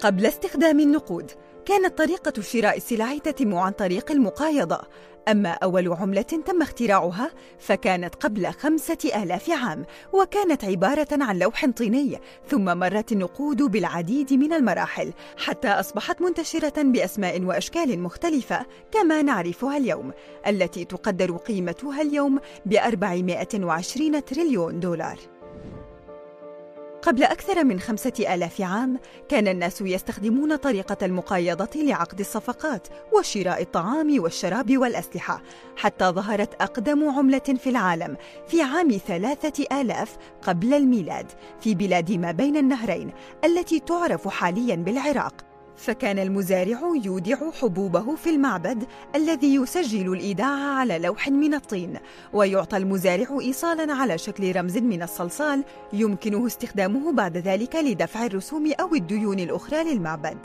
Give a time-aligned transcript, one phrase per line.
[0.00, 1.30] قبل استخدام النقود.
[1.64, 4.80] كانت طريقة شراء السلع تتم عن طريق المقايضة.
[5.28, 12.18] أما أول عملة تم اختراعها فكانت قبل خمسة آلاف عام وكانت عبارة عن لوح طيني
[12.48, 20.12] ثم مرت النقود بالعديد من المراحل حتى أصبحت منتشرة بأسماء وأشكال مختلفة كما نعرفها اليوم
[20.46, 25.39] التي تقدر قيمتها اليوم ب 420 تريليون دولار.
[27.02, 34.22] قبل أكثر من خمسة آلاف عام كان الناس يستخدمون طريقة المقايضة لعقد الصفقات وشراء الطعام
[34.22, 35.42] والشراب والأسلحة
[35.76, 38.16] حتى ظهرت أقدم عملة في العالم
[38.48, 41.26] في عام ثلاثة آلاف قبل الميلاد
[41.60, 43.10] في بلاد ما بين النهرين
[43.44, 45.49] التي تعرف حالياً بالعراق.
[45.76, 48.84] فكان المزارع يودع حبوبه في المعبد
[49.14, 51.98] الذي يسجل الإيداع على لوح من الطين
[52.32, 58.94] ويعطى المزارع إيصالا على شكل رمز من الصلصال يمكنه استخدامه بعد ذلك لدفع الرسوم أو
[58.94, 60.38] الديون الأخرى للمعبد.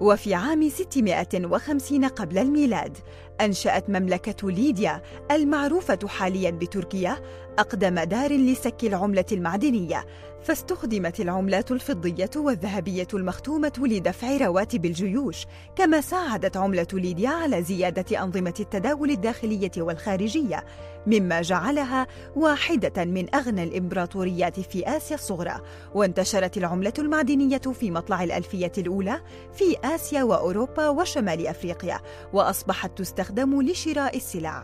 [0.00, 2.98] وفي عام 650 قبل الميلاد
[3.40, 7.16] أنشأت مملكة ليديا المعروفة حاليا بتركيا
[7.58, 10.06] أقدم دار لسك العملة المعدنية
[10.42, 15.46] فاستخدمت العملات الفضية والذهبية المختومة لدفع رواتب الجيوش
[15.76, 20.64] كما ساعدت عملة ليديا على زيادة أنظمة التداول الداخلية والخارجية
[21.06, 25.60] مما جعلها واحدة من أغنى الإمبراطوريات في آسيا الصغرى
[25.94, 29.20] وانتشرت العملة المعدنية في مطلع الألفية الأولى
[29.52, 32.00] في آسيا وأوروبا وشمال أفريقيا
[32.32, 34.62] وأصبحت تستخدم لشراء السلع.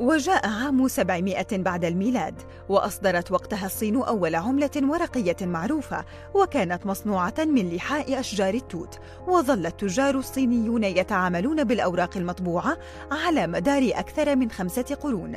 [0.00, 7.70] وجاء عام 700 بعد الميلاد وأصدرت وقتها الصين أول عملة ورقية معروفة وكانت مصنوعة من
[7.76, 8.98] لحاء أشجار التوت.
[9.26, 12.78] وظل التجار الصينيون يتعاملون بالأوراق المطبوعة
[13.10, 15.36] على مدار أكثر من خمسة قرون.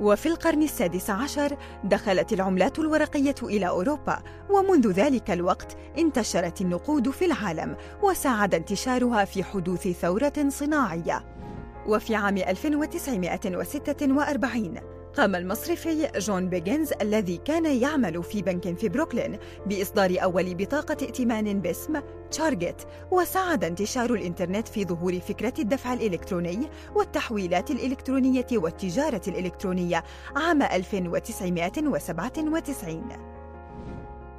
[0.00, 4.18] وفي القرن السادس عشر دخلت العملات الورقية إلى أوروبا
[4.50, 11.24] ومنذ ذلك الوقت انتشرت النقود في العالم وساعد انتشارها في حدوث ثورة صناعية.
[11.88, 14.74] وفي عام 1946
[15.16, 21.60] قام المصرفي جون بيجنز الذي كان يعمل في بنك في بروكلين بإصدار أول بطاقة ائتمان
[21.60, 22.00] باسم
[22.30, 30.04] تارجت وساعد انتشار الإنترنت في ظهور فكرة الدفع الإلكتروني والتحويلات الإلكترونية والتجارة الإلكترونية
[30.36, 33.33] عام 1997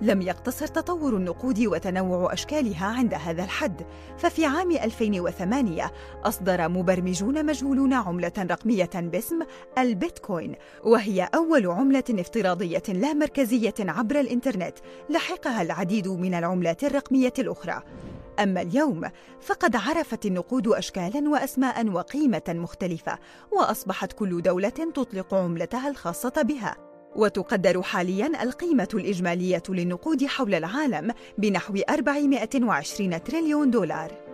[0.01, 3.81] لم يقتصر تطور النقود وتنوع أشكالها عند هذا الحد.
[4.17, 5.91] ففي عام 2008
[6.23, 9.39] أصدر مبرمجون مجهولون عملة رقمية باسم
[9.78, 14.78] البيتكوين وهي أول عملة افتراضية لا مركزية عبر الإنترنت
[15.09, 17.81] لحقها العديد من العملات الرقمية الأخرى.
[18.39, 19.01] أما اليوم
[19.41, 23.19] فقد عرفت النقود أشكالا وأسماء وقيمة مختلفة
[23.51, 26.94] وأصبحت كل دولة تطلق عملتها الخاصة بها.
[27.16, 34.25] وتقدر حاليا القيمة الإجمالية للنقود حول العالم بنحو 420 تريليون دولار.